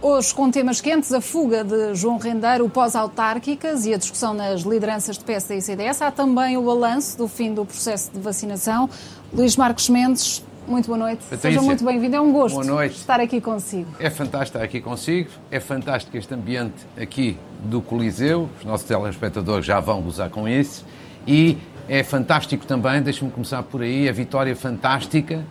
[0.00, 5.18] Hoje, com temas quentes, a fuga de João Rendeiro, pós-autárquicas e a discussão nas lideranças
[5.18, 6.02] de PSD e CDS.
[6.02, 8.88] Há também o balanço do fim do processo de vacinação.
[9.32, 11.22] Luís Marcos Mendes, muito boa noite.
[11.22, 12.16] Patrícia, Seja muito bem-vindo.
[12.16, 13.88] É um gosto estar aqui consigo.
[13.98, 15.30] É fantástico estar aqui consigo.
[15.50, 18.48] É fantástico este ambiente aqui do Coliseu.
[18.58, 20.84] Os nossos telespectadores já vão gozar com isso.
[21.26, 21.58] E
[21.88, 25.44] é fantástico também, deixe-me começar por aí, a vitória fantástica,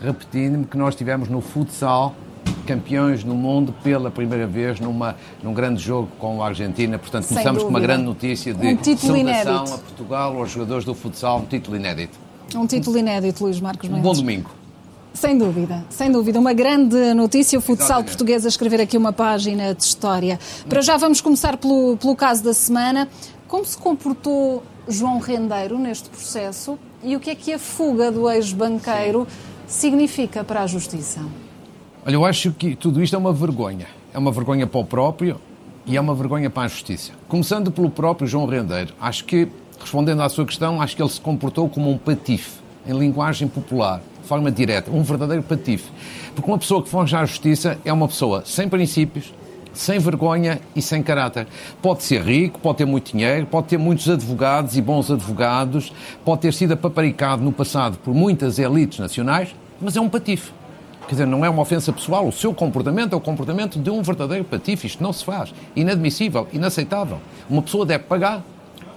[0.00, 2.14] repetindo-me, que nós tivemos no futsal
[2.66, 6.98] campeões no mundo pela primeira vez numa, num grande jogo com a Argentina.
[6.98, 7.72] Portanto, Sem começamos dúvida.
[7.72, 9.74] com uma grande notícia de um título inédito.
[9.74, 12.18] a Portugal, aos jogadores do futsal, um título inédito.
[12.54, 14.04] Um título inédito, Luís Marcos Mendes.
[14.04, 14.50] Um bom domingo.
[15.16, 16.38] Sem dúvida, sem dúvida.
[16.38, 18.08] Uma grande notícia, o futsal Exatamente.
[18.08, 20.38] português a escrever aqui uma página de história.
[20.68, 23.08] Para já vamos começar pelo, pelo caso da semana.
[23.48, 28.30] Como se comportou João Rendeiro neste processo e o que é que a fuga do
[28.30, 29.26] ex-banqueiro
[29.66, 31.20] significa para a Justiça?
[32.04, 33.86] Olha, eu acho que tudo isto é uma vergonha.
[34.12, 35.40] É uma vergonha para o próprio
[35.86, 37.12] e é uma vergonha para a justiça.
[37.26, 38.92] Começando pelo próprio João Rendeiro.
[39.00, 39.48] Acho que,
[39.80, 44.02] respondendo à sua questão, acho que ele se comportou como um patife, em linguagem popular,
[44.26, 45.88] de forma direta, um verdadeiro patife.
[46.34, 49.32] Porque uma pessoa que foge à justiça é uma pessoa sem princípios,
[49.72, 51.46] sem vergonha e sem caráter.
[51.80, 55.92] Pode ser rico, pode ter muito dinheiro, pode ter muitos advogados e bons advogados,
[56.24, 60.50] pode ter sido apaparicado no passado por muitas elites nacionais, mas é um patife.
[61.06, 62.26] Quer dizer, não é uma ofensa pessoal.
[62.26, 64.88] O seu comportamento é o comportamento de um verdadeiro patife.
[64.88, 65.54] Isto não se faz.
[65.76, 67.20] Inadmissível, inaceitável.
[67.48, 68.42] Uma pessoa deve pagar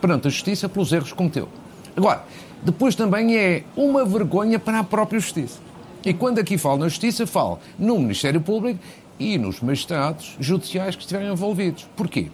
[0.01, 1.47] perante a justiça pelos erros que cometeu.
[1.95, 2.23] Agora,
[2.63, 5.59] depois também é uma vergonha para a própria justiça.
[6.05, 8.79] E quando aqui falo na justiça, falo no Ministério Público
[9.19, 11.87] e nos magistrados judiciais que estiverem envolvidos.
[11.95, 12.27] Porquê?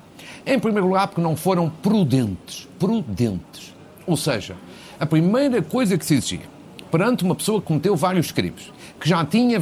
[0.46, 2.68] Em primeiro lugar, porque não foram prudentes.
[2.78, 3.74] Prudentes.
[4.06, 4.56] Ou seja,
[5.00, 6.56] a primeira coisa que se exigia
[6.92, 9.60] perante uma pessoa que cometeu vários crimes que já tinha,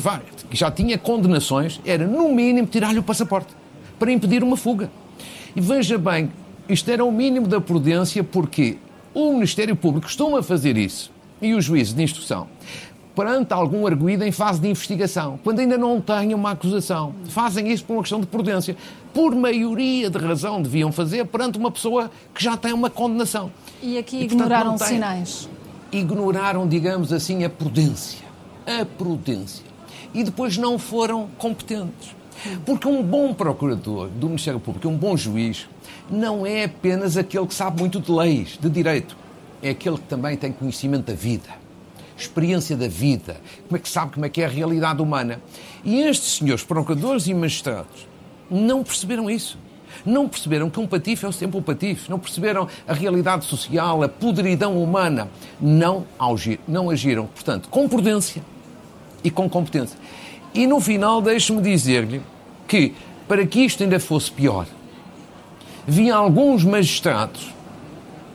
[0.50, 3.54] que já tinha condenações, era no mínimo tirar-lhe o passaporte
[3.98, 4.90] para impedir uma fuga.
[5.56, 6.32] E veja bem,
[6.68, 8.78] isto era o mínimo da prudência porque
[9.13, 12.47] o Ministério Público costuma fazer isso e os juízes de instrução
[13.16, 17.13] perante algum arguído em fase de investigação, quando ainda não têm uma acusação.
[17.29, 18.75] Fazem isso por uma questão de prudência.
[19.13, 23.51] Por maioria de razão deviam fazer perante uma pessoa que já tem uma condenação.
[23.84, 25.47] E aqui e, ignoraram portanto, sinais.
[25.91, 28.24] Ignoraram, digamos assim, a prudência
[28.66, 29.66] a prudência.
[30.13, 32.16] E depois não foram competentes.
[32.66, 35.68] Porque um bom procurador do Ministério Público, um bom juiz,
[36.10, 39.16] não é apenas aquele que sabe muito de leis, de direito.
[39.62, 41.50] É aquele que também tem conhecimento da vida,
[42.18, 45.42] experiência da vida, como é que sabe como é que é a realidade humana.
[45.84, 48.08] E estes senhores procuradores e magistrados
[48.50, 49.58] não perceberam isso.
[50.06, 52.10] Não perceberam que um patife é sempre um patife.
[52.10, 55.30] Não perceberam a realidade social, a podridão humana.
[55.62, 56.06] Não,
[56.68, 58.44] não agiram, portanto, com prudência,
[59.24, 59.98] e com competência.
[60.53, 62.22] E no final, deixe-me dizer-lhe
[62.68, 62.94] que,
[63.28, 64.68] para que isto ainda fosse pior,
[65.88, 67.53] havia alguns magistrados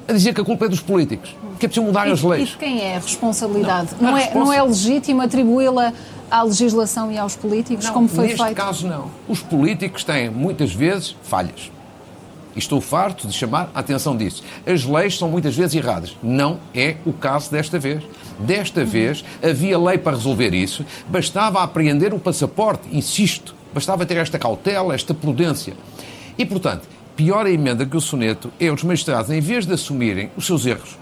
[0.08, 2.48] a dizer que a culpa é dos políticos, que é preciso mudar e, as leis.
[2.48, 3.90] E de quem é a responsabilidade?
[4.00, 5.92] Não, não, é, não é legítimo atribuí-la
[6.30, 8.48] à legislação e aos políticos, não, como foi neste feito?
[8.48, 9.10] Neste caso, não.
[9.28, 11.70] Os políticos têm, muitas vezes, falhas.
[12.56, 14.42] E estou farto de chamar a atenção disso.
[14.66, 16.16] As leis são muitas vezes erradas.
[16.22, 18.02] Não é o caso desta vez.
[18.38, 24.38] Desta vez havia lei para resolver isso, bastava apreender o passaporte, insisto, bastava ter esta
[24.38, 25.74] cautela, esta prudência.
[26.38, 26.82] E, portanto,
[27.16, 30.64] pior a emenda que o soneto é os magistrados, em vez de assumirem os seus
[30.66, 30.96] erros,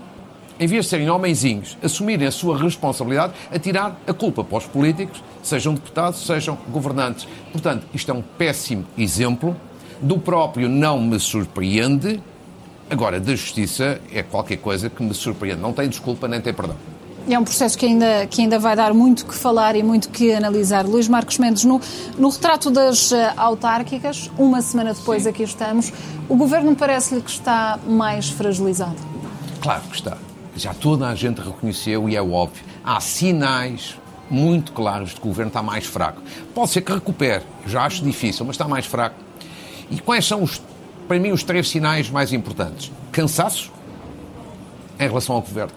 [0.59, 4.67] em vez de serem homenzinhos, assumirem a sua responsabilidade, a tirar a culpa para os
[4.67, 7.29] políticos, sejam deputados, sejam governantes.
[7.53, 9.55] Portanto, isto é um péssimo exemplo
[10.01, 12.23] do próprio não me surpreende.
[12.89, 15.61] Agora, da justiça é qualquer coisa que me surpreende.
[15.61, 16.77] Não tem desculpa nem tem perdão.
[17.29, 20.33] É um processo que ainda, que ainda vai dar muito que falar e muito que
[20.33, 20.87] analisar.
[20.87, 21.81] Luís Marcos Mendes, no,
[22.17, 25.31] no retrato das uh, autárquicas, uma semana depois Sim.
[25.31, 25.93] aqui estamos,
[26.29, 28.97] o governo parece-lhe que está mais fragilizado?
[29.61, 30.17] Claro que está.
[30.55, 32.63] Já toda a gente reconheceu e é óbvio.
[32.85, 33.97] Há sinais
[34.31, 36.23] muito claros de que o governo está mais fraco.
[36.55, 39.17] Pode ser que recupere, já acho difícil, mas está mais fraco.
[39.91, 40.63] E quais são, os,
[41.09, 42.93] para mim, os três sinais mais importantes?
[43.11, 43.73] Cansaço
[44.99, 45.73] em relação ao governo,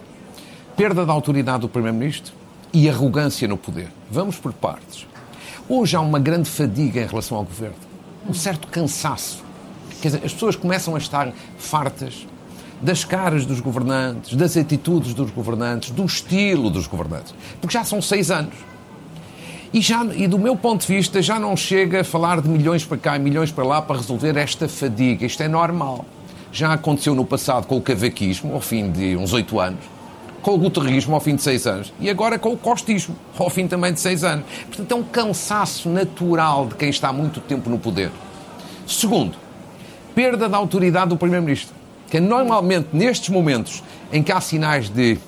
[0.80, 2.32] perda da autoridade do Primeiro-Ministro
[2.72, 3.88] e arrogância no poder.
[4.10, 5.06] Vamos por partes.
[5.68, 7.76] Hoje há uma grande fadiga em relação ao governo,
[8.26, 9.44] um certo cansaço.
[10.00, 12.26] Quer dizer, as pessoas começam a estar fartas
[12.80, 17.34] das caras dos governantes, das atitudes dos governantes, do estilo dos governantes.
[17.60, 18.54] Porque já são seis anos.
[19.74, 22.86] E, já, e do meu ponto de vista, já não chega a falar de milhões
[22.86, 25.26] para cá e milhões para lá para resolver esta fadiga.
[25.26, 26.06] Isto é normal.
[26.50, 29.99] Já aconteceu no passado com o cavaquismo, ao fim de uns oito anos,
[30.42, 33.66] com o guterrismo, ao fim de seis anos, e agora com o costismo, ao fim
[33.66, 34.44] também de seis anos.
[34.66, 38.10] Portanto, é um cansaço natural de quem está muito tempo no poder.
[38.86, 39.36] Segundo,
[40.14, 41.74] perda da autoridade do Primeiro-Ministro,
[42.10, 43.82] que é normalmente nestes momentos
[44.12, 45.18] em que há sinais de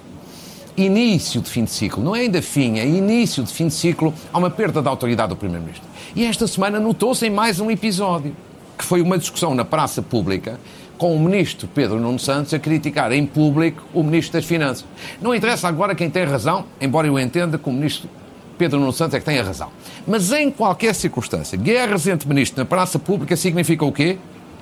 [0.76, 4.12] início de fim de ciclo, não é ainda fim, é início de fim de ciclo,
[4.32, 5.86] há uma perda da autoridade do Primeiro-Ministro.
[6.16, 8.34] E esta semana notou-se em mais um episódio,
[8.76, 10.58] que foi uma discussão na praça pública
[11.02, 14.84] com o ministro Pedro Nuno Santos a criticar em público o ministro das Finanças.
[15.20, 18.08] Não interessa agora quem tem razão, embora eu entenda que o ministro
[18.56, 19.68] Pedro Nuno Santos é que tem a razão.
[20.06, 24.16] Mas em qualquer circunstância, guerras entre ministros na praça pública significa o quê?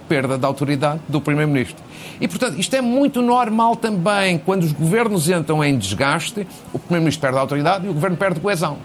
[0.08, 1.84] Perda da autoridade do Primeiro-Ministro.
[2.18, 4.38] E, portanto, isto é muito normal também.
[4.38, 8.40] Quando os governos entram em desgaste, o Primeiro-Ministro perde a autoridade e o governo perde
[8.40, 8.78] coesão.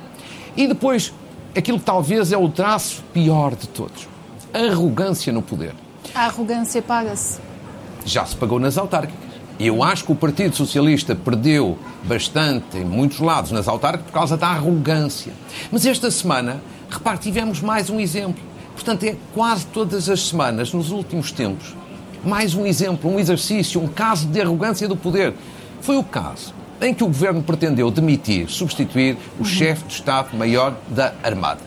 [0.58, 1.14] E depois,
[1.56, 4.10] aquilo que talvez é o traço pior de todos:
[4.54, 5.85] arrogância no poder.
[6.14, 7.40] A arrogância paga-se.
[8.06, 9.26] Já se pagou nas autárquicas.
[9.58, 14.14] E eu acho que o Partido Socialista perdeu bastante em muitos lados nas autárquicas por
[14.14, 15.32] causa da arrogância.
[15.72, 18.44] Mas esta semana, repare, tivemos mais um exemplo.
[18.74, 21.74] Portanto, é quase todas as semanas, nos últimos tempos,
[22.24, 25.34] mais um exemplo, um exercício, um caso de arrogância do poder.
[25.80, 29.46] Foi o caso em que o governo pretendeu demitir, substituir o uhum.
[29.46, 31.62] chefe de Estado-Maior da Armada.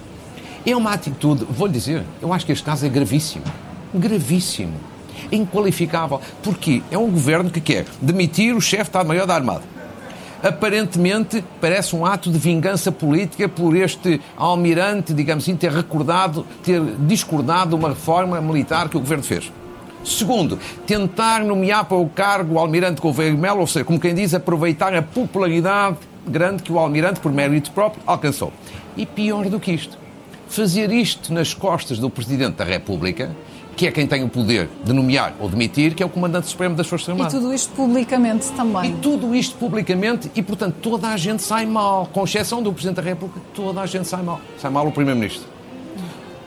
[0.66, 3.44] É uma atitude, vou-lhe dizer, eu acho que este caso é gravíssimo.
[3.94, 4.74] Gravíssimo.
[5.30, 6.20] Inqualificável.
[6.42, 9.62] Porque é um governo que quer demitir o chefe de Estado-Maior da Armada.
[10.42, 16.80] Aparentemente parece um ato de vingança política por este almirante, digamos assim, ter recordado, ter
[17.00, 19.50] discordado uma reforma militar que o governo fez.
[20.04, 24.32] Segundo, tentar nomear para o cargo o almirante Gouveia Melo, ou seja, como quem diz,
[24.32, 28.52] aproveitar a popularidade grande que o almirante, por mérito próprio, alcançou.
[28.96, 29.98] E pior do que isto,
[30.48, 33.34] fazer isto nas costas do Presidente da República,
[33.78, 36.74] que é quem tem o poder de nomear ou demitir, que é o Comandante Supremo
[36.74, 37.32] das Forças Armadas.
[37.32, 38.90] E tudo isto publicamente também.
[38.90, 42.96] E tudo isto publicamente e, portanto, toda a gente sai mal, com exceção do Presidente
[42.96, 44.40] da República, toda a gente sai mal.
[44.58, 45.46] Sai mal o Primeiro-Ministro.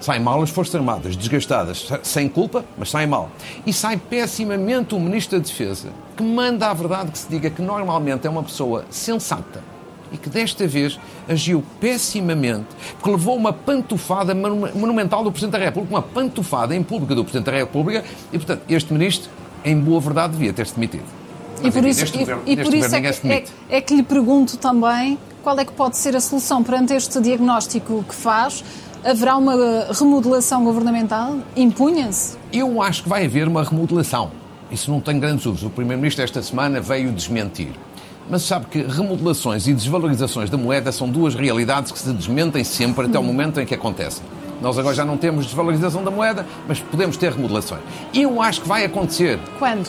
[0.01, 3.29] Saem mal as Forças Armadas, desgastadas, sem culpa, mas saem mal.
[3.65, 7.61] E sai pessimamente o Ministro da Defesa, que manda a verdade que se diga que
[7.61, 9.63] normalmente é uma pessoa sensata
[10.11, 15.95] e que desta vez agiu pessimamente, porque levou uma pantufada monumental do Presidente da República,
[15.95, 19.29] uma pantufada em público do Presidente da República, e, portanto, este Ministro,
[19.63, 21.05] em boa verdade, devia ter-se demitido.
[21.57, 22.05] Mas, e por isso,
[22.45, 25.71] e, e por isso é, que, é, é que lhe pergunto também qual é que
[25.71, 28.63] pode ser a solução perante este diagnóstico que faz
[29.03, 29.55] Haverá uma
[29.91, 31.39] remodelação governamental?
[31.55, 32.37] Impunha-se?
[32.53, 34.31] Eu acho que vai haver uma remodelação.
[34.69, 35.65] Isso não tem grandes dúvidas.
[35.65, 37.71] O Primeiro-Ministro esta semana veio desmentir.
[38.31, 43.05] Mas sabe que remodelações e desvalorizações da moeda são duas realidades que se desmentem sempre
[43.05, 44.23] até o momento em que acontecem.
[44.61, 47.81] Nós agora já não temos desvalorização da moeda, mas podemos ter remodelações.
[48.13, 49.37] E eu acho que vai acontecer.
[49.59, 49.85] Quando?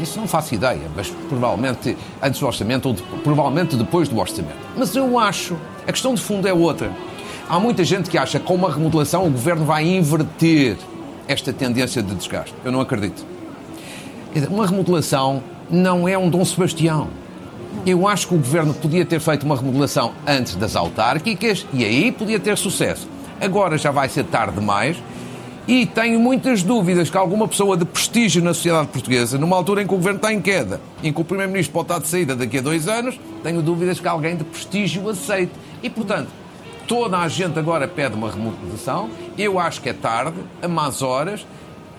[0.00, 4.54] Isso não faço ideia, mas provavelmente antes do orçamento ou de, provavelmente depois do orçamento.
[4.76, 5.56] Mas eu acho,
[5.88, 6.92] a questão de fundo é outra.
[7.48, 10.76] Há muita gente que acha que com uma remodelação o governo vai inverter
[11.26, 12.54] esta tendência de desgaste.
[12.64, 13.26] Eu não acredito.
[14.48, 17.08] Uma remodelação não é um Dom Sebastião.
[17.86, 22.12] Eu acho que o governo podia ter feito uma remodelação antes das autárquicas e aí
[22.12, 23.08] podia ter sucesso.
[23.40, 24.96] Agora já vai ser tarde demais
[25.66, 29.86] e tenho muitas dúvidas que alguma pessoa de prestígio na sociedade portuguesa, numa altura em
[29.86, 32.58] que o governo está em queda, em que o primeiro-ministro pode estar de saída daqui
[32.58, 35.52] a dois anos, tenho dúvidas que alguém de prestígio aceite.
[35.82, 36.28] E, portanto,
[36.90, 39.10] Toda a gente agora pede uma remodelação.
[39.38, 41.46] Eu acho que é tarde, a más horas,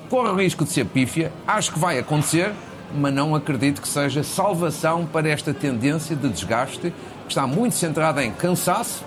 [0.10, 1.32] corre o risco de ser pífia.
[1.48, 2.52] Acho que vai acontecer,
[2.96, 8.24] mas não acredito que seja salvação para esta tendência de desgaste que está muito centrada
[8.24, 9.04] em cansaço,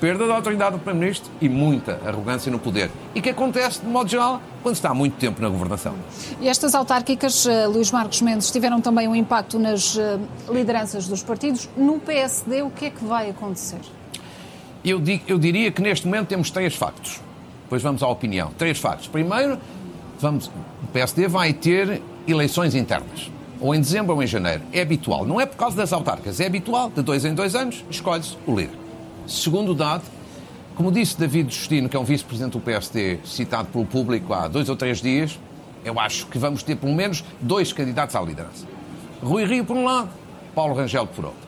[0.00, 2.90] perda da autoridade do Primeiro-Ministro e muita arrogância no poder.
[3.14, 5.94] E que acontece, de modo geral, quando está há muito tempo na governação.
[6.40, 11.22] E estas autárquicas, uh, Luís Marcos Mendes, tiveram também um impacto nas uh, lideranças dos
[11.22, 11.68] partidos.
[11.76, 13.78] No PSD, o que é que vai acontecer?
[14.84, 17.20] Eu, eu diria que neste momento temos três factos.
[17.62, 18.50] Depois vamos à opinião.
[18.58, 19.08] Três factos.
[19.08, 19.58] Primeiro,
[20.20, 20.48] vamos,
[20.82, 23.30] o PSD vai ter eleições internas.
[23.60, 24.62] Ou em dezembro ou em janeiro.
[24.72, 25.24] É habitual.
[25.24, 26.40] Não é por causa das autárquicas.
[26.40, 26.90] É habitual.
[26.90, 28.78] De dois em dois anos, escolhe-se o líder.
[29.26, 30.02] Segundo dado,
[30.74, 34.68] como disse David Justino, que é um vice-presidente do PSD, citado pelo público há dois
[34.68, 35.38] ou três dias,
[35.84, 38.66] eu acho que vamos ter pelo menos dois candidatos à liderança.
[39.22, 40.10] Rui Rio por um lado,
[40.54, 41.44] Paulo Rangel por outro.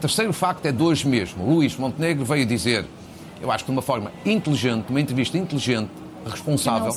[0.00, 1.44] Terceiro facto é hoje mesmo.
[1.44, 2.86] Luís Montenegro veio dizer,
[3.40, 5.90] eu acho que de uma forma inteligente, uma entrevista inteligente,
[6.24, 6.92] responsável,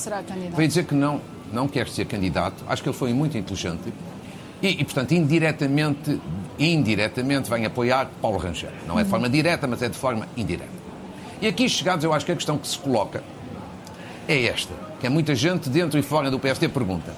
[0.55, 1.19] veio dizer que não,
[1.53, 2.63] não quer ser candidato.
[2.67, 3.93] Acho que ele foi muito inteligente.
[4.61, 6.19] E, e, portanto, indiretamente,
[6.59, 8.71] indiretamente vem apoiar Paulo Rangel.
[8.87, 10.81] Não é de forma direta, mas é de forma indireta.
[11.41, 13.23] E aqui chegados, eu acho que a questão que se coloca
[14.27, 17.13] é esta, que é muita gente dentro e fora do PSD pergunta.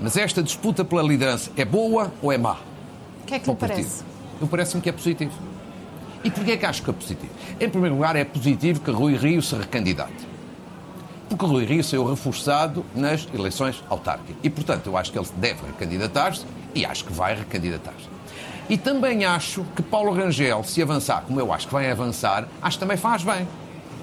[0.00, 2.58] Mas esta disputa pela liderança é boa ou é má?
[3.22, 4.04] O que é que lhe parece?
[4.40, 5.32] Eu parece-me que é positivo.
[6.22, 7.32] E porquê é que acho que é positivo?
[7.58, 10.35] Em primeiro lugar, é positivo que Rui Rio se recandidate.
[11.28, 14.36] Porque Rui Rio saiu reforçado nas eleições autárquicas.
[14.42, 18.08] E, portanto, eu acho que ele deve recandidatar-se e acho que vai recandidatar-se.
[18.68, 22.76] E também acho que Paulo Rangel, se avançar, como eu acho que vai avançar, acho
[22.76, 23.46] que também faz bem.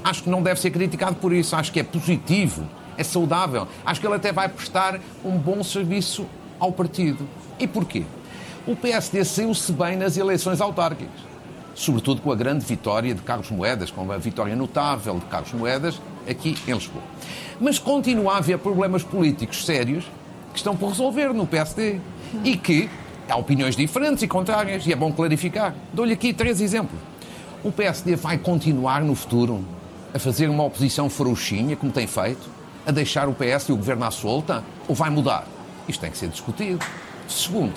[0.04, 1.56] Acho que não deve ser criticado por isso.
[1.56, 3.68] Acho que é positivo, é saudável.
[3.86, 6.26] Acho que ele até vai prestar um bom serviço
[6.60, 7.28] ao partido.
[7.60, 8.04] E porquê?
[8.66, 11.34] O PSD saiu-se bem nas eleições autárquicas.
[11.76, 16.00] Sobretudo com a grande vitória de Carlos Moedas, com uma vitória notável de Carlos Moedas
[16.30, 17.04] aqui em Lisboa.
[17.60, 20.06] Mas continua a haver problemas políticos sérios
[20.52, 22.00] que estão por resolver no PSD
[22.44, 22.90] e que
[23.28, 25.74] há opiniões diferentes e contrárias e é bom clarificar.
[25.94, 27.00] Dou-lhe aqui três exemplos.
[27.64, 29.64] O PSD vai continuar no futuro
[30.14, 32.50] a fazer uma oposição frouxinha, como tem feito,
[32.86, 35.48] a deixar o PS e o governo à solta, ou vai mudar?
[35.88, 36.86] Isto tem que ser discutido.
[37.28, 37.74] Segundo,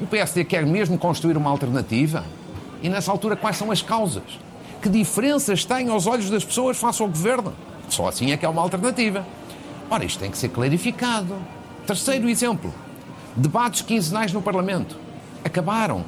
[0.00, 2.24] o PSD quer mesmo construir uma alternativa?
[2.82, 4.38] E nessa altura, quais são as causas?
[4.80, 7.52] Que diferenças têm aos olhos das pessoas face ao governo?
[7.92, 9.22] Só assim é que é uma alternativa.
[9.90, 11.36] Ora, isto tem que ser clarificado.
[11.86, 12.72] Terceiro exemplo:
[13.36, 14.96] debates quinzenais no Parlamento.
[15.44, 16.02] Acabaram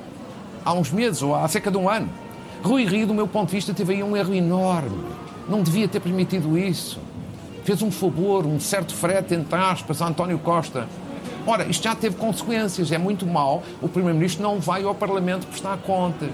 [0.65, 2.09] há uns meses ou há cerca de um ano.
[2.63, 5.05] Rui Rio, do meu ponto de vista, teve aí um erro enorme.
[5.47, 6.99] Não devia ter permitido isso.
[7.65, 10.89] Fez um favor, um certo frete, entre aspas, a António Costa.
[11.47, 13.63] Ora, isto já teve consequências, é muito mau.
[13.83, 16.31] O Primeiro-Ministro não vai ao Parlamento prestar contas.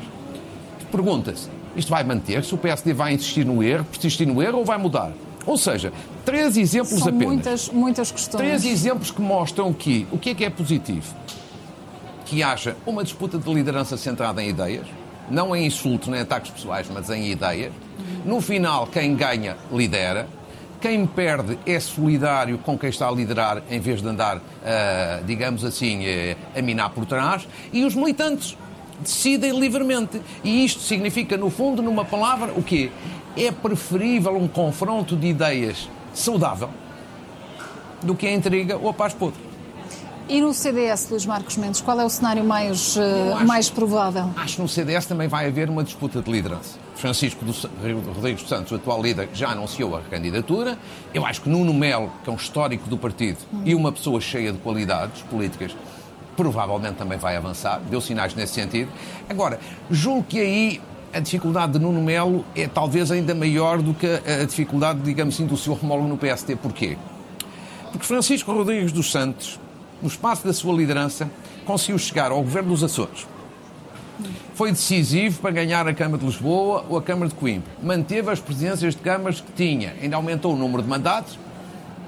[0.93, 2.55] Pergunta-se, isto vai manter-se?
[2.55, 5.11] O PSD vai insistir no erro, persistir no erro ou vai mudar?
[5.51, 5.93] Ou seja,
[6.25, 7.27] três exemplos São apenas.
[7.27, 8.41] muitas, muitas questões.
[8.41, 11.13] Três exemplos que mostram que o que é que é positivo?
[12.25, 14.87] Que haja uma disputa de liderança centrada em ideias,
[15.29, 17.73] não em insultos nem ataques pessoais, mas em ideias.
[18.25, 20.29] No final, quem ganha, lidera.
[20.81, 25.65] Quem perde é solidário com quem está a liderar, em vez de andar, uh, digamos
[25.65, 27.47] assim, uh, a minar por trás.
[27.73, 28.57] E os militantes
[29.01, 30.23] decidem livremente.
[30.45, 32.91] E isto significa, no fundo, numa palavra, o quê?
[33.37, 36.71] É preferível um confronto de ideias saudável
[38.03, 39.51] do que a intriga ou a paz podre.
[40.29, 44.31] E no CDS, Luís Marcos Mendes, qual é o cenário mais, uh, acho, mais provável?
[44.37, 46.79] Acho que no CDS também vai haver uma disputa de liderança.
[46.95, 47.53] Francisco do,
[48.15, 50.79] Rodrigues dos Santos, o atual líder, já anunciou a candidatura.
[51.13, 53.63] Eu acho que Nuno Melo, que é um histórico do partido hum.
[53.65, 55.75] e uma pessoa cheia de qualidades políticas,
[56.37, 57.81] provavelmente também vai avançar.
[57.91, 58.89] Deu sinais nesse sentido.
[59.29, 59.59] Agora,
[59.91, 60.81] julgo que aí
[61.13, 65.47] a dificuldade de Nuno Melo é talvez ainda maior do que a dificuldade, digamos assim,
[65.47, 66.57] do seu homólogo no PST.
[66.57, 66.97] Porquê?
[67.91, 69.59] Porque Francisco Rodrigues dos Santos
[70.01, 71.31] no espaço da sua liderança,
[71.65, 73.27] conseguiu chegar ao governo dos Açores.
[74.55, 77.71] Foi decisivo para ganhar a Câmara de Lisboa ou a Câmara de Coimbra.
[77.83, 81.39] Manteve as presidências de câmaras que tinha, ainda aumentou o número de mandatos.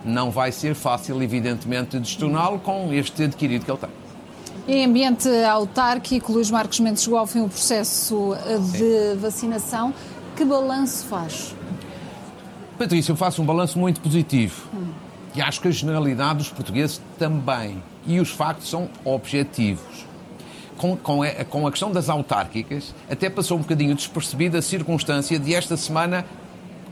[0.05, 4.02] Não vai ser fácil, evidentemente, destorná-lo com este adquirido que ele tem.
[4.66, 8.37] Em ambiente autárquico, Luís Marcos Mendes chegou ao fim o processo
[8.73, 9.16] de Sim.
[9.19, 9.95] vacinação.
[10.37, 11.54] Que balanço faz?
[12.78, 14.69] Patrícia, eu faço um balanço muito positivo.
[14.73, 14.92] Hum.
[15.35, 17.83] E acho que a generalidade dos portugueses também.
[18.07, 20.07] E os factos são objetivos.
[20.76, 25.38] Com, com, a, com a questão das autárquicas, até passou um bocadinho despercebida a circunstância
[25.38, 26.25] de esta semana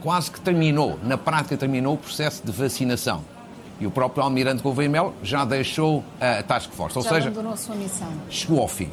[0.01, 3.23] quase que terminou, na prática terminou o processo de vacinação.
[3.81, 6.99] E o próprio Almirante Gouveia Melo já deixou a Task Force.
[6.99, 8.09] Ou já seja, abandonou a sua missão.
[8.29, 8.91] chegou ao fim.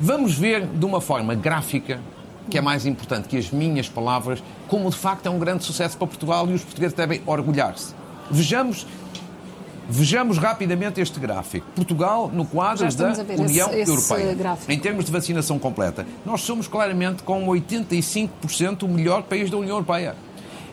[0.00, 1.98] Vamos ver de uma forma gráfica,
[2.48, 5.98] que é mais importante que as minhas palavras, como de facto é um grande sucesso
[5.98, 7.94] para Portugal e os portugueses devem orgulhar-se.
[8.30, 8.86] Vejamos,
[9.88, 11.66] vejamos rapidamente este gráfico.
[11.74, 16.68] Portugal, no quadro da União esse, Europeia, esse em termos de vacinação completa, nós somos
[16.68, 20.14] claramente, com 85%, o melhor país da União Europeia.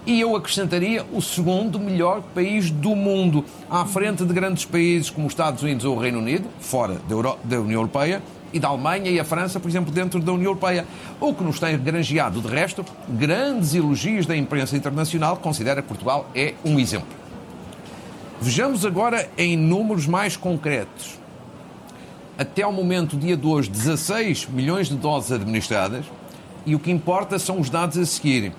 [0.05, 5.25] E eu acrescentaria o segundo melhor país do mundo, à frente de grandes países como
[5.25, 7.01] os Estados Unidos ou o Reino Unido, fora
[7.43, 8.21] da, União Europeia,
[8.53, 10.85] e da Alemanha e a França, por exemplo, dentro da União Europeia.
[11.19, 15.87] O que nos tem granjeado, de resto, grandes elogios da imprensa internacional, que considera que
[15.87, 17.07] Portugal é um exemplo.
[18.39, 21.17] Vejamos agora em números mais concretos.
[22.37, 26.05] Até ao momento, dia de hoje, 16 milhões de doses administradas
[26.63, 28.53] e o que importa são os dados a seguir.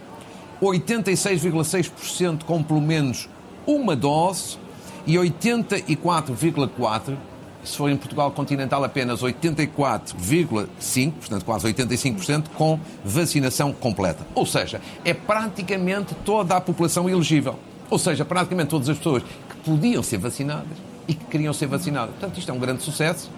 [0.60, 3.28] 86,6% com pelo menos
[3.66, 4.58] uma dose
[5.06, 7.16] e 84,4%,
[7.64, 14.25] se for em Portugal continental apenas 84,5%, portanto quase 85%, com vacinação completa.
[14.34, 17.58] Ou seja, é praticamente toda a população elegível.
[17.90, 19.22] Ou seja, praticamente todas as pessoas
[19.64, 22.10] podiam ser vacinadas e que queriam ser vacinadas.
[22.10, 23.30] Portanto, isto é um grande sucesso,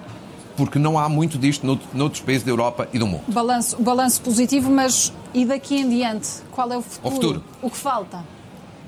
[0.59, 3.23] porque não há muito disto noutros países da Europa e do mundo.
[3.29, 6.29] Balanço, balanço positivo, mas e daqui em diante?
[6.51, 7.09] Qual é o futuro?
[7.09, 7.45] O futuro.
[7.63, 8.25] O que falta?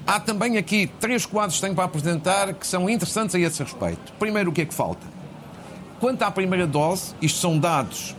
[0.04, 4.12] Há também aqui três quadros que tenho para apresentar que são interessantes a esse respeito.
[4.18, 5.06] Primeiro, o que é que falta?
[6.00, 8.16] Quanto à primeira dose, isto são dados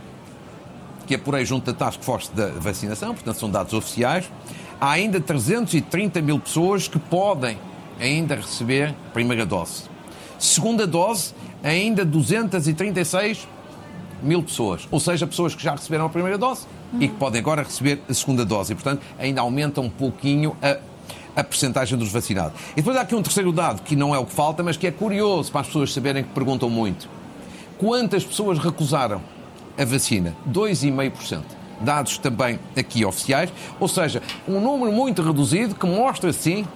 [1.06, 4.30] que apurei junto da Task Force da vacinação, portanto são dados oficiais,
[4.80, 7.58] há ainda 330 mil pessoas que podem
[8.00, 9.91] ainda receber primeira dose.
[10.42, 11.32] Segunda dose,
[11.62, 13.46] ainda 236
[14.20, 17.00] mil pessoas, ou seja, pessoas que já receberam a primeira dose uhum.
[17.00, 18.72] e que podem agora receber a segunda dose.
[18.72, 20.78] E, portanto, ainda aumenta um pouquinho a,
[21.40, 22.60] a percentagem dos vacinados.
[22.72, 24.84] E depois há aqui um terceiro dado, que não é o que falta, mas que
[24.84, 27.08] é curioso para as pessoas saberem que perguntam muito.
[27.78, 29.22] Quantas pessoas recusaram
[29.78, 30.34] a vacina?
[30.50, 31.40] 2,5%.
[31.80, 36.66] Dados também aqui oficiais, ou seja, um número muito reduzido que mostra, sim,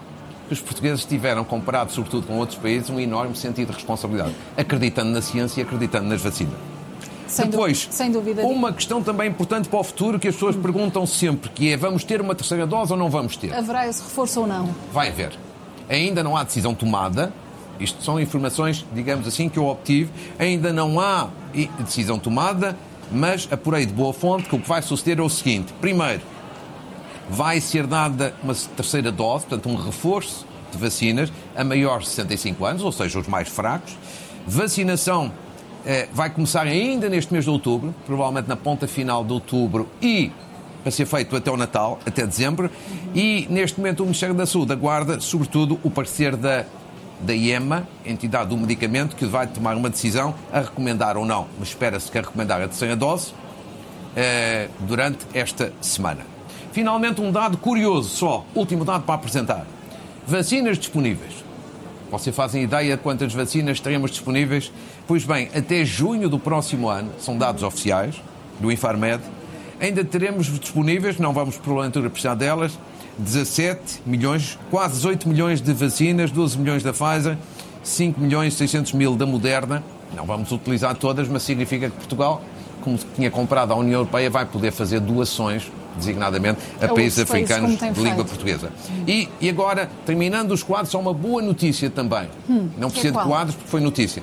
[0.47, 5.11] que os portugueses tiveram, comparado sobretudo com outros países, um enorme sentido de responsabilidade, acreditando
[5.11, 6.55] na ciência e acreditando nas vacinas.
[7.27, 8.43] Sem Depois, sem dúvida.
[8.43, 12.05] uma questão também importante para o futuro que as pessoas perguntam sempre, que é vamos
[12.05, 13.53] ter uma terceira dose ou não vamos ter?
[13.53, 14.73] Haverá esse reforço ou não?
[14.93, 15.33] Vai haver.
[15.89, 17.33] Ainda não há decisão tomada,
[17.81, 21.29] isto são informações, digamos assim, que eu obtive, ainda não há
[21.81, 22.77] decisão tomada,
[23.11, 25.73] mas apurei de boa fonte que o que vai suceder é o seguinte.
[25.81, 26.23] Primeiro,
[27.29, 32.65] vai ser dada uma terceira dose, portanto um reforço de vacinas a maiores de 65
[32.65, 33.97] anos, ou seja, os mais fracos.
[34.47, 35.33] Vacinação
[35.85, 40.31] eh, vai começar ainda neste mês de outubro, provavelmente na ponta final de outubro e
[40.83, 42.71] para ser feito até o Natal, até dezembro,
[43.13, 46.65] e neste momento o Ministério da Saúde aguarda, sobretudo, o parecer da,
[47.21, 51.71] da IEMA, entidade do medicamento, que vai tomar uma decisão a recomendar ou não, mas
[51.71, 53.33] espera-se que a recomendar a terceira dose
[54.15, 56.36] eh, durante esta semana.
[56.77, 59.67] Finalmente, um dado curioso só, último dado para apresentar.
[60.27, 61.33] Vacinas disponíveis.
[62.11, 64.71] Vocês fazem ideia de quantas vacinas teremos disponíveis?
[65.07, 68.17] Pois bem, até junho do próximo ano, são dados oficiais
[68.61, 69.25] do Infarmed,
[69.81, 72.79] ainda teremos disponíveis, não vamos porventura precisar delas,
[73.17, 77.39] 17 milhões, quase 18 milhões de vacinas, 12 milhões da Pfizer,
[77.83, 79.83] 5 milhões e 600 mil da Moderna.
[80.15, 82.43] Não vamos utilizar todas, mas significa que Portugal,
[82.83, 87.79] como tinha comprado a União Europeia, vai poder fazer doações designadamente a é países africanos
[87.79, 88.71] de língua portuguesa.
[89.07, 92.29] E, e, agora, terminando os quadros, só uma boa notícia também.
[92.49, 94.23] Hum, Não precisa é de quadros, porque foi notícia.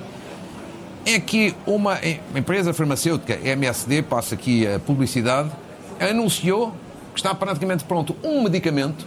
[1.05, 1.99] É que uma
[2.35, 5.51] empresa farmacêutica, MSD, passa aqui a publicidade,
[5.99, 6.73] anunciou
[7.13, 9.05] que está praticamente pronto um medicamento,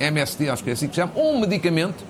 [0.00, 2.04] MSD, acho que é assim que se chama, um medicamento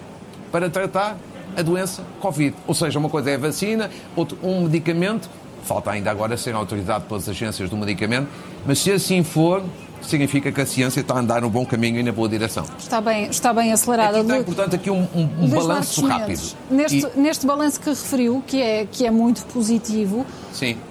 [0.50, 1.16] para tratar
[1.56, 2.54] a doença Covid.
[2.66, 5.28] Ou seja, uma coisa é a vacina, outro, um medicamento,
[5.62, 8.28] falta ainda agora ser autorizado pelas agências do medicamento,
[8.66, 9.62] mas se assim for,
[10.08, 12.64] significa que a ciência está a andar no bom caminho e na boa direção.
[12.78, 14.20] Está bem, está bem acelerada.
[14.20, 16.40] Aqui tem, portanto, aqui um, um, um balanço rápido.
[16.70, 17.20] Neste, e...
[17.20, 20.24] neste balanço que referiu, que é, que é muito positivo,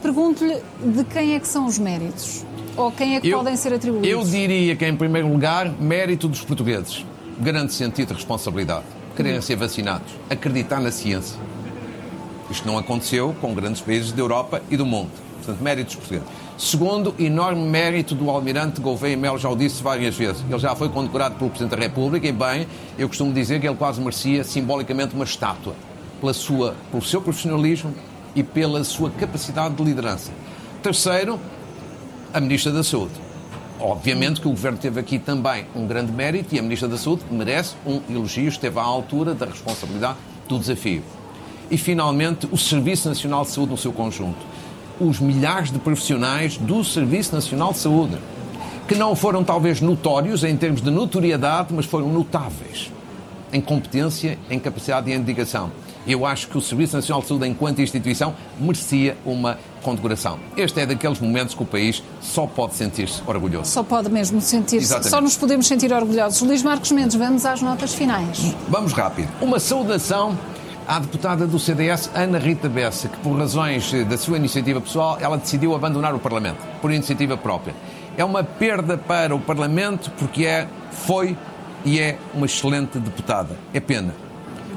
[0.02, 2.46] pergunto-lhe de quem é que são os méritos?
[2.76, 4.10] Ou quem é que eu, podem ser atribuídos?
[4.10, 7.06] Eu diria que, em primeiro lugar, mérito dos portugueses.
[7.40, 8.84] Grande sentido de responsabilidade.
[9.16, 10.12] Quererem ser vacinados.
[10.30, 11.40] Acreditar na ciência.
[12.50, 15.12] Isto não aconteceu com grandes países da Europa e do mundo.
[15.38, 16.28] Portanto, méritos portugueses.
[16.58, 20.44] Segundo, enorme mérito do almirante Gouveia Melo, já o disse várias vezes.
[20.48, 23.76] Ele já foi condecorado pelo Presidente da República e, bem, eu costumo dizer que ele
[23.76, 25.74] quase merecia simbolicamente uma estátua
[26.22, 27.94] pela sua, pelo seu profissionalismo
[28.36, 30.32] e pela sua capacidade de liderança.
[30.82, 31.40] Terceiro,
[32.32, 33.14] a Ministra da Saúde.
[33.80, 37.24] Obviamente que o Governo teve aqui também um grande mérito e a Ministra da Saúde
[37.32, 41.04] merece um elogio, esteve à altura da responsabilidade do desafio.
[41.72, 44.54] E, finalmente, o Serviço Nacional de Saúde no seu conjunto
[45.08, 48.18] os milhares de profissionais do Serviço Nacional de Saúde,
[48.88, 52.92] que não foram talvez notórios em termos de notoriedade, mas foram notáveis
[53.54, 55.72] em competência, em capacidade de indicação.
[56.06, 60.38] Eu acho que o Serviço Nacional de Saúde, enquanto instituição, merecia uma condecoração.
[60.58, 63.72] Este é daqueles momentos que o país só pode sentir-se orgulhoso.
[63.72, 65.02] Só pode mesmo sentir-se.
[65.04, 66.42] Só nos podemos sentir orgulhosos.
[66.42, 68.54] Luís Marcos Mendes, vamos às notas finais.
[68.68, 69.30] Vamos rápido.
[69.40, 70.38] Uma saudação
[70.88, 75.18] à deputada do CDS, Ana Rita Bessa, que por razões eh, da sua iniciativa pessoal,
[75.20, 77.74] ela decidiu abandonar o Parlamento, por iniciativa própria.
[78.18, 81.38] É uma perda para o Parlamento porque é, foi
[81.86, 83.58] e é uma excelente deputada.
[83.74, 84.14] É pena.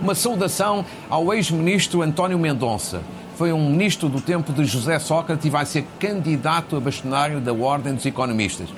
[0.00, 3.00] Uma saudação ao ex-ministro António Mendonça.
[3.36, 7.52] Foi um ministro do tempo de José Sócrates e vai ser candidato a bastonário da
[7.52, 8.68] Ordem dos Economistas.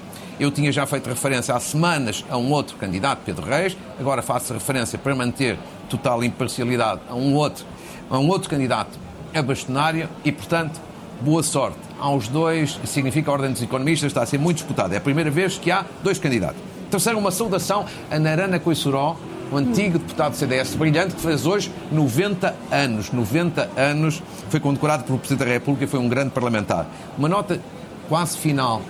[0.40, 4.52] Eu tinha já feito referência há semanas a um outro candidato, Pedro Reis, agora faço
[4.52, 7.64] referência para manter total imparcialidade a um outro,
[8.10, 8.98] a um outro candidato
[9.34, 10.80] a bastonária e, portanto,
[11.20, 12.78] boa sorte aos dois.
[12.84, 14.94] Significa a Ordem dos Economistas está a ser muito disputada.
[14.94, 16.60] É a primeira vez que há dois candidatos.
[16.90, 19.16] Terceiro, uma saudação a Narana Coissuró,
[19.52, 23.12] o antigo deputado do CDS brilhante, que fez hoje 90 anos.
[23.12, 26.86] 90 anos, foi condecorado pelo Presidente da República e foi um grande parlamentar.
[27.16, 27.60] Uma nota
[28.08, 28.82] quase final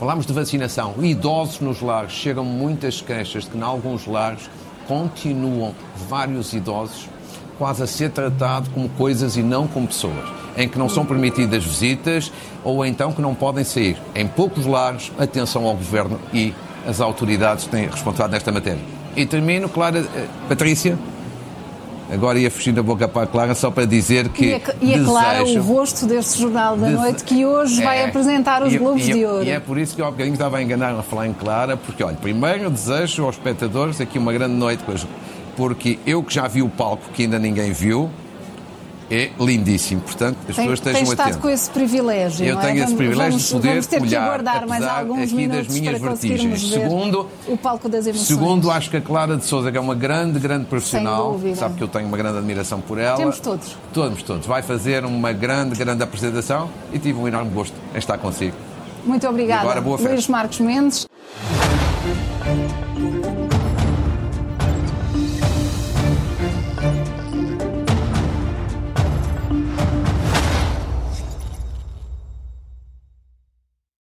[0.00, 0.94] Falámos de vacinação.
[1.02, 2.12] Idosos nos lares.
[2.12, 4.48] Chegam muitas queixas de que, em alguns lares,
[4.90, 5.72] continuam
[6.08, 7.08] vários idosos
[7.56, 11.62] quase a ser tratados como coisas e não como pessoas, em que não são permitidas
[11.62, 12.32] visitas
[12.64, 13.96] ou então que não podem sair.
[14.16, 16.52] Em poucos lares, atenção ao Governo e
[16.84, 18.80] as autoridades têm responsabilidade nesta matéria.
[19.14, 20.98] E termino, Clara, eh, Patrícia,
[22.12, 24.46] agora ia fugir da boca para a Clara só para dizer que.
[24.46, 28.04] E é, e é Clara o rosto deste Jornal da Noite que hoje é, vai
[28.04, 29.44] apresentar os e, Globos e, de Ouro.
[29.44, 31.76] E é por isso que eu há bocadinho estava a enganar a falar em Clara,
[31.76, 34.82] porque, olha, primeiro desejo aos espectadores aqui uma grande noite,
[35.56, 38.10] porque eu que já vi o palco que ainda ninguém viu,
[39.10, 40.00] é lindíssimo.
[40.00, 41.26] Portanto, as tem, pessoas estejam atentas.
[41.26, 42.46] estado com esse privilégio.
[42.46, 42.62] Eu é?
[42.62, 45.66] tenho esse privilégio vamos, de poder vamos ter olhar, que aguardar mais alguns aqui minutos
[45.66, 46.70] das minhas vertigens.
[46.70, 48.26] Segundo, o palco das emoções.
[48.26, 51.82] Segundo, acho que a Clara de Souza, que é uma grande, grande profissional, sabe que
[51.82, 53.16] eu tenho uma grande admiração por ela.
[53.16, 53.76] Temos todos.
[53.92, 54.46] Todos, todos.
[54.46, 58.56] Vai fazer uma grande, grande apresentação e tive um enorme gosto em estar consigo.
[59.04, 59.62] Muito obrigada.
[59.62, 60.12] E agora, boa festa.
[60.12, 61.06] Luís Marcos Mendes.